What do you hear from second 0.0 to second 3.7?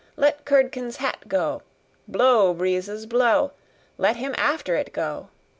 Let Curdken's hat go! Blow, breezes, blow!